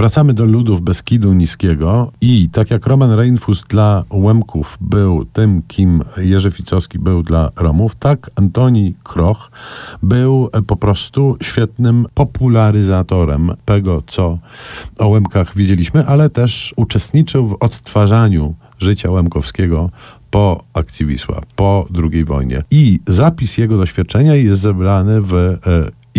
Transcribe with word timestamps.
Wracamy 0.00 0.34
do 0.34 0.44
ludów 0.44 0.80
Beskidu 0.80 1.32
Niskiego 1.32 2.12
i 2.20 2.48
tak 2.52 2.70
jak 2.70 2.86
Roman 2.86 3.12
Reinfus 3.12 3.64
dla 3.68 4.04
Łemków 4.10 4.78
był 4.80 5.24
tym, 5.24 5.62
kim 5.68 6.02
Jerzy 6.16 6.50
Ficowski 6.50 6.98
był 6.98 7.22
dla 7.22 7.50
Romów, 7.56 7.94
tak 7.94 8.30
Antoni 8.36 8.94
Kroch 9.02 9.50
był 10.02 10.50
po 10.66 10.76
prostu 10.76 11.36
świetnym 11.42 12.06
popularyzatorem 12.14 13.50
tego, 13.64 14.02
co 14.06 14.38
o 14.98 15.08
Łemkach 15.08 15.56
wiedzieliśmy, 15.56 16.06
ale 16.06 16.30
też 16.30 16.74
uczestniczył 16.76 17.48
w 17.48 17.56
odtwarzaniu 17.60 18.54
życia 18.78 19.10
Łemkowskiego 19.10 19.90
po 20.30 20.64
akcji 20.74 21.06
Wisła, 21.06 21.40
po 21.56 21.86
II 22.12 22.24
wojnie. 22.24 22.62
I 22.70 23.00
zapis 23.08 23.58
jego 23.58 23.76
doświadczenia 23.76 24.34
jest 24.34 24.60
zebrany 24.60 25.20
w 25.20 25.34
e, 25.34 25.56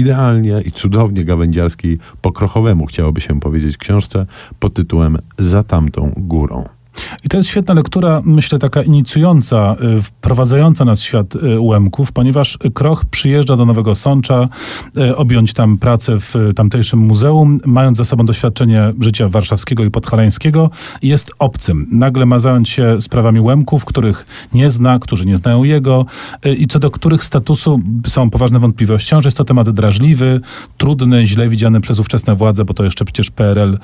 idealnie 0.01 0.61
i 0.65 0.71
cudownie 0.71 1.25
gawędziarskiej, 1.25 1.97
po 2.21 2.31
krochowemu 2.31 2.85
chciałoby 2.85 3.21
się 3.21 3.39
powiedzieć, 3.39 3.77
książce 3.77 4.25
pod 4.59 4.73
tytułem 4.73 5.17
Za 5.37 5.63
tamtą 5.63 6.13
górą. 6.17 6.80
I 7.25 7.29
to 7.29 7.37
jest 7.37 7.49
świetna 7.49 7.73
lektura, 7.73 8.21
myślę, 8.25 8.59
taka 8.59 8.81
inicjująca, 8.81 9.75
y, 9.97 10.01
wprowadzająca 10.01 10.85
nas 10.85 11.01
w 11.01 11.03
świat 11.03 11.35
y, 11.35 11.59
Łemków, 11.59 12.11
ponieważ 12.11 12.57
Kroch 12.73 13.05
przyjeżdża 13.05 13.57
do 13.57 13.65
Nowego 13.65 13.95
Sącza, 13.95 14.49
y, 14.97 15.15
objąć 15.15 15.53
tam 15.53 15.77
pracę 15.77 16.19
w 16.19 16.35
tamtejszym 16.55 16.99
muzeum, 16.99 17.59
mając 17.65 17.97
za 17.97 18.05
sobą 18.05 18.25
doświadczenie 18.25 18.93
życia 18.99 19.29
warszawskiego 19.29 19.83
i 19.83 19.91
podhalańskiego, 19.91 20.69
jest 21.01 21.31
obcym. 21.39 21.87
Nagle 21.91 22.25
ma 22.25 22.39
zająć 22.39 22.69
się 22.69 23.01
sprawami 23.01 23.39
Łemków, 23.39 23.85
których 23.85 24.25
nie 24.53 24.69
zna, 24.69 24.99
którzy 24.99 25.25
nie 25.25 25.37
znają 25.37 25.63
jego 25.63 26.05
i 26.57 26.67
co 26.67 26.79
do 26.79 26.91
których 26.91 27.23
statusu 27.23 27.79
są 28.07 28.29
poważne 28.29 28.59
wątpliwości. 28.59 29.09
że 29.09 29.27
jest 29.27 29.37
to 29.37 29.43
temat 29.43 29.69
drażliwy, 29.69 30.41
trudny, 30.77 31.27
źle 31.27 31.49
widziany 31.49 31.81
przez 31.81 31.99
ówczesne 31.99 32.35
władze, 32.35 32.65
bo 32.65 32.73
to 32.73 32.83
jeszcze 32.83 33.05
przecież 33.05 33.29
PRL 33.29 33.77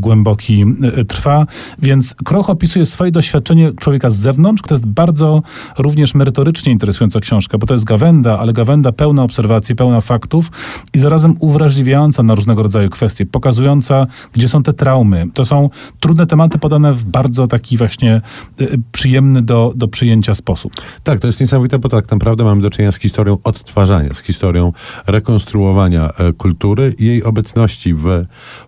głęboki 0.00 0.64
trwa, 1.08 1.46
więc 1.78 2.14
Kroch 2.14 2.50
opisuje 2.54 2.86
swoje 2.86 3.10
doświadczenie 3.10 3.72
człowieka 3.72 4.10
z 4.10 4.16
zewnątrz. 4.16 4.62
To 4.62 4.74
jest 4.74 4.86
bardzo 4.86 5.42
również 5.78 6.14
merytorycznie 6.14 6.72
interesująca 6.72 7.20
książka, 7.20 7.58
bo 7.58 7.66
to 7.66 7.74
jest 7.74 7.84
gawenda, 7.84 8.38
ale 8.38 8.52
gawenda 8.52 8.92
pełna 8.92 9.22
obserwacji, 9.22 9.76
pełna 9.76 10.00
faktów 10.00 10.50
i 10.94 10.98
zarazem 10.98 11.36
uwrażliwiająca 11.40 12.22
na 12.22 12.34
różnego 12.34 12.62
rodzaju 12.62 12.90
kwestie, 12.90 13.26
pokazująca, 13.26 14.06
gdzie 14.32 14.48
są 14.48 14.62
te 14.62 14.72
traumy. 14.72 15.26
To 15.34 15.44
są 15.44 15.70
trudne 16.00 16.26
tematy 16.26 16.58
podane 16.58 16.92
w 16.92 17.04
bardzo 17.04 17.46
taki 17.46 17.76
właśnie 17.76 18.20
y, 18.60 18.64
y, 18.64 18.78
przyjemny 18.92 19.42
do, 19.42 19.72
do 19.76 19.88
przyjęcia 19.88 20.34
sposób. 20.34 20.72
Tak, 21.02 21.20
to 21.20 21.26
jest 21.26 21.40
niesamowite, 21.40 21.78
bo 21.78 21.88
tak 21.88 22.10
naprawdę 22.10 22.44
mamy 22.44 22.62
do 22.62 22.70
czynienia 22.70 22.92
z 22.92 22.98
historią 22.98 23.38
odtwarzania, 23.44 24.14
z 24.14 24.22
historią 24.22 24.72
rekonstruowania 25.06 26.08
e, 26.08 26.32
kultury 26.32 26.94
i 26.98 27.06
jej 27.06 27.22
obecności 27.22 27.94
w 27.94 28.24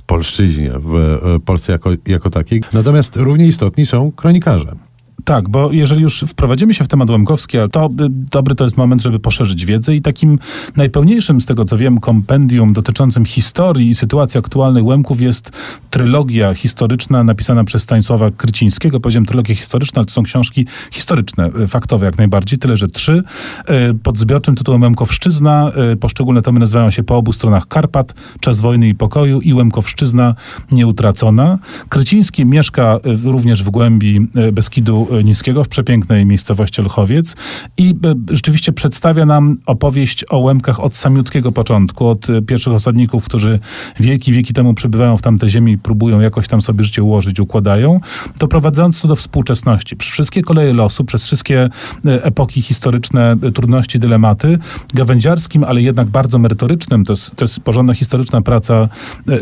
polszczyźnie, 0.07 0.73
w 0.79 0.95
e, 0.95 1.41
Polsce 1.41 1.73
jako, 1.73 1.91
jako 2.07 2.31
takiej. 2.31 2.63
Natomiast 2.73 3.17
równie 3.17 3.47
istotni 3.47 3.76
są 3.85 4.13
kronikarze. 4.13 4.86
Tak, 5.27 5.49
bo 5.49 5.73
jeżeli 5.73 6.03
już 6.03 6.25
wprowadzimy 6.29 6.75
się 6.75 6.85
w 6.85 6.89
temat 6.89 7.11
Łemkowski, 7.11 7.59
to 7.73 7.91
dobry 8.09 8.55
to 8.55 8.65
jest 8.65 8.77
moment, 8.77 9.03
żeby 9.03 9.19
poszerzyć 9.19 9.65
wiedzę 9.65 9.95
i 9.95 10.03
takim 10.03 10.39
najpełniejszym 10.77 11.41
z 11.41 11.47
tego, 11.47 11.65
co 11.65 11.77
wiem, 11.77 12.01
kompendium 12.01 12.73
dotyczącym 12.73 13.25
historii 13.25 13.91
i 13.91 13.95
sytuacji 13.95 14.39
aktualnej 14.39 14.83
Łemków 14.83 15.21
jest 15.21 15.53
trylogia 15.91 16.55
historyczna 16.55 17.25
napisana 17.25 17.65
przez 17.65 17.83
Stanisława 17.83 18.31
Krycińskiego. 18.31 19.01
Powiedziałem 19.01 19.27
trylogia 19.27 19.55
historyczna, 19.55 19.99
ale 19.99 20.07
to 20.07 20.13
są 20.13 20.23
książki 20.23 20.67
historyczne, 20.91 21.51
e, 21.63 21.67
faktowe 21.67 22.07
jak 22.07 22.19
najbardziej, 22.19 22.59
tyle 22.59 22.77
że 22.77 22.89
trzy. 22.89 23.23
E, 23.67 23.95
pod 23.95 24.19
zbiorczym 24.19 24.55
tytułem 24.55 24.83
Łemkowszczyzna. 24.83 25.73
Poszczególne 26.01 26.43
tomy 26.43 26.61
nazywają 26.61 26.91
się 26.91 27.03
Po 27.03 27.17
obu 27.17 27.33
stronach 27.33 27.69
Karpat, 27.69 28.15
Czas 28.41 28.61
wojny 28.61 28.89
i 28.89 28.95
pokoju 28.95 29.41
i 29.41 29.55
Łemkowszczyzna 29.55 30.35
nieutracona. 30.73 31.59
Kryciński 31.89 32.45
mieszka 32.45 32.99
również 33.25 33.63
w 33.63 33.71
głębi 33.71 34.29
Beskidu 34.53 35.09
Niskiego 35.25 35.65
w 35.65 35.69
przepięknej 35.69 36.27
miejscowości 36.27 36.83
Lchowiec 36.83 37.37
i 37.77 37.91
e, 37.91 38.15
rzeczywiście 38.31 38.73
przedstawia 38.73 39.27
nam 39.27 39.57
opowieść 39.67 40.25
o 40.31 40.39
Łemkach 40.39 40.81
od 40.81 40.97
samiutkiego 40.97 41.53
początku, 41.53 42.07
od 42.07 42.31
e, 42.31 42.43
pierwszych 42.43 42.73
osadników, 42.73 43.25
którzy 43.25 43.59
wieki, 44.01 44.33
wieki 44.33 44.55
temu 44.55 44.75
przybywają 44.75 45.17
w 45.17 45.23
tamte 45.23 45.49
ziemi 45.49 45.73
i 45.73 45.79
próbują 45.79 46.21
jakoś 46.21 46.49
tam 46.49 46.63
sobie 46.63 46.85
życie 46.85 47.03
ułożyć, 47.03 47.41
układają, 47.41 48.01
doprowadzając 48.39 49.01
to 49.01 49.09
do 49.09 49.17
współczesności. 49.17 49.97
Przez 49.97 50.13
wszystkie 50.13 50.43
koleje 50.43 50.73
losu, 50.73 51.05
przez 51.05 51.25
wszystkie 51.25 51.61
e, 52.07 52.25
epoki 52.25 52.63
historyczne, 52.63 53.37
trudności, 53.55 53.99
dylematy, 53.99 54.59
gawędziarskim, 54.95 55.65
ale 55.65 55.83
jednak 55.83 56.09
bardzo 56.09 56.39
merytorycznym, 56.39 57.05
to 57.05 57.13
jest, 57.13 57.37
to 57.37 57.45
jest 57.45 57.61
porządna 57.61 57.95
historyczna 57.95 58.43
praca 58.43 58.89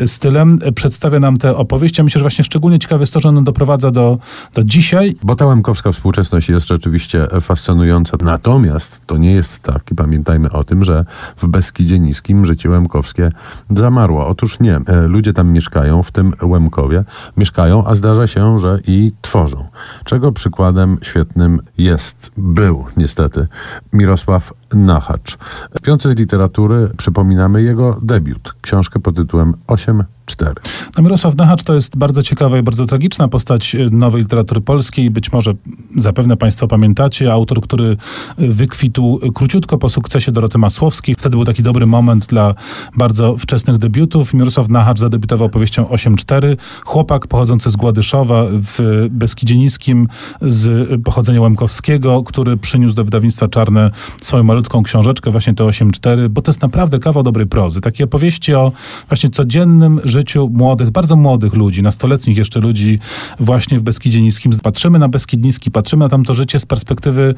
stylem, 0.06 0.58
przedstawia 0.74 1.20
nam 1.20 1.36
tę 1.36 1.56
opowieść. 1.56 1.98
Ja 1.98 2.04
myślę, 2.04 2.18
że 2.18 2.22
właśnie 2.22 2.44
szczególnie 2.44 2.78
ciekawe 2.78 3.02
jest 3.02 3.12
to, 3.12 3.20
że 3.20 3.28
ona 3.28 3.42
doprowadza 3.42 3.90
do, 3.90 4.18
do 4.54 4.64
dzisiaj. 4.64 5.16
Bo 5.22 5.34
ta 5.34 5.46
Łemkowska 5.64 5.92
współczesność 5.92 6.48
jest 6.48 6.68
rzeczywiście 6.68 7.26
fascynująca. 7.40 8.16
Natomiast 8.20 9.00
to 9.06 9.16
nie 9.16 9.32
jest 9.32 9.58
tak 9.58 9.90
i 9.90 9.94
pamiętajmy 9.94 10.50
o 10.50 10.64
tym, 10.64 10.84
że 10.84 11.04
w 11.36 11.46
Beskidzie 11.46 11.98
Niskim 11.98 12.46
życie 12.46 12.70
łemkowskie 12.70 13.30
zamarło. 13.70 14.26
Otóż 14.26 14.60
nie. 14.60 14.76
E, 14.76 15.06
ludzie 15.06 15.32
tam 15.32 15.52
mieszkają, 15.52 16.02
w 16.02 16.12
tym 16.12 16.32
Łemkowie, 16.42 17.04
mieszkają, 17.36 17.86
a 17.86 17.94
zdarza 17.94 18.26
się, 18.26 18.58
że 18.58 18.78
i 18.86 19.12
tworzą. 19.22 19.66
Czego 20.04 20.32
przykładem 20.32 20.98
świetnym 21.02 21.60
jest, 21.78 22.32
był 22.36 22.86
niestety, 22.96 23.46
Mirosław 23.92 24.52
Nachacz. 24.74 25.38
W 25.74 25.80
piące 25.80 26.12
z 26.12 26.16
literatury 26.16 26.90
przypominamy 26.96 27.62
jego 27.62 27.98
debiut, 28.02 28.54
książkę 28.62 29.00
pod 29.00 29.16
tytułem 29.16 29.54
8 29.66 30.04
4. 30.26 30.52
No 30.96 31.02
Mirosław 31.02 31.36
Nachacz 31.36 31.62
to 31.62 31.74
jest 31.74 31.96
bardzo 31.96 32.22
ciekawa 32.22 32.58
i 32.58 32.62
bardzo 32.62 32.86
tragiczna 32.86 33.28
postać 33.28 33.74
y, 33.74 33.88
nowej 33.90 34.22
literatury 34.22 34.60
polskiej. 34.60 35.10
Być 35.10 35.32
może 35.32 35.54
zapewne 35.96 36.36
Państwo 36.36 36.68
pamiętacie. 36.68 37.32
Autor, 37.32 37.60
który 37.60 37.96
wykwitł 38.38 39.20
króciutko 39.34 39.78
po 39.78 39.88
sukcesie 39.88 40.32
Doroty 40.32 40.58
Masłowskiej. 40.58 41.14
Wtedy 41.14 41.36
był 41.36 41.44
taki 41.44 41.62
dobry 41.62 41.86
moment 41.86 42.26
dla 42.26 42.54
bardzo 42.96 43.36
wczesnych 43.36 43.78
debiutów. 43.78 44.34
Mirosław 44.34 44.68
Nachacz 44.68 44.98
zadebiutował 44.98 45.48
powieścią 45.48 45.84
8-4. 45.84 46.56
Chłopak 46.84 47.26
pochodzący 47.26 47.70
z 47.70 47.76
Gładyszowa 47.76 48.44
w 48.50 49.06
Beskidzie 49.10 49.56
Niskim 49.56 50.08
z 50.42 50.88
pochodzenia 51.04 51.40
łemkowskiego, 51.40 52.22
który 52.22 52.56
przyniósł 52.56 52.94
do 52.94 53.04
wydawnictwa 53.04 53.48
Czarne 53.48 53.90
swoją 54.20 54.42
malutką 54.42 54.63
książeczkę, 54.68 55.30
właśnie 55.30 55.54
te 55.54 55.64
8-4, 55.64 56.28
bo 56.28 56.42
to 56.42 56.50
jest 56.50 56.62
naprawdę 56.62 56.98
kawał 56.98 57.22
dobrej 57.22 57.46
prozy. 57.46 57.80
Takie 57.80 58.04
opowieści 58.04 58.54
o 58.54 58.72
właśnie 59.08 59.30
codziennym 59.30 60.00
życiu 60.04 60.50
młodych, 60.52 60.90
bardzo 60.90 61.16
młodych 61.16 61.54
ludzi, 61.54 61.82
nastoletnich 61.82 62.36
jeszcze 62.36 62.60
ludzi 62.60 62.98
właśnie 63.40 63.78
w 63.78 63.82
Beskidzie 63.82 64.22
Niskim. 64.22 64.52
Patrzymy 64.62 64.98
na 64.98 65.08
Beskid 65.08 65.44
Niski, 65.44 65.70
patrzymy 65.70 66.04
na 66.04 66.08
tamto 66.08 66.34
życie 66.34 66.60
z 66.60 66.66
perspektywy 66.66 67.34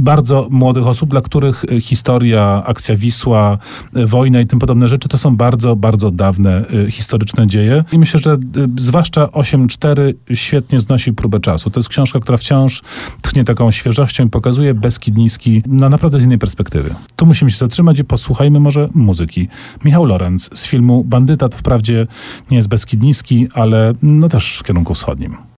bardzo 0.00 0.48
młodych 0.50 0.86
osób, 0.86 1.10
dla 1.10 1.20
których 1.20 1.64
e, 1.64 1.80
historia, 1.80 2.62
akcja 2.66 2.96
Wisła, 2.96 3.58
e, 3.94 4.06
wojna 4.06 4.40
i 4.40 4.46
tym 4.46 4.58
podobne 4.58 4.88
rzeczy 4.88 5.08
to 5.08 5.18
są 5.18 5.36
bardzo, 5.36 5.76
bardzo 5.76 6.10
dawne 6.10 6.64
e, 6.86 6.90
historyczne 6.90 7.46
dzieje. 7.46 7.84
I 7.92 7.98
myślę, 7.98 8.20
że 8.20 8.36
zwłaszcza 8.78 9.24
8.4 9.24 10.14
świetnie 10.34 10.80
znosi 10.80 11.12
próbę 11.12 11.40
czasu. 11.40 11.70
To 11.70 11.80
jest 11.80 11.88
książka, 11.88 12.20
która 12.20 12.38
wciąż 12.38 12.82
tchnie 13.22 13.44
taką 13.44 13.70
świeżością 13.70 14.26
i 14.26 14.30
pokazuje 14.30 14.74
Beskid 14.74 15.16
Niski 15.16 15.62
na 15.66 15.88
naprawdę 15.88 16.20
z 16.20 16.26
innej 16.32 16.38
perspektywy. 16.38 16.94
Tu 17.16 17.26
musimy 17.26 17.50
się 17.50 17.58
zatrzymać 17.58 17.98
i 17.98 18.04
posłuchajmy 18.04 18.60
może 18.60 18.88
muzyki. 18.94 19.48
Michał 19.84 20.04
Lorenz 20.04 20.50
z 20.54 20.66
filmu 20.66 21.04
Bandyta 21.04 21.48
to 21.48 21.58
wprawdzie 21.58 22.06
nie 22.50 22.56
jest 22.56 22.68
Beskid 22.68 23.02
Niski, 23.02 23.48
ale 23.54 23.92
no 24.02 24.28
też 24.28 24.58
w 24.58 24.64
kierunku 24.64 24.94
wschodnim. 24.94 25.36